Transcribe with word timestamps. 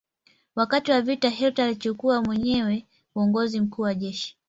Wakati 0.55 0.91
wa 0.91 1.01
vita 1.01 1.29
Hitler 1.29 1.65
alichukua 1.65 2.21
mwenyewe 2.23 2.85
uongozi 3.15 3.59
mkuu 3.61 3.81
wa 3.81 3.93
jeshi. 3.93 4.37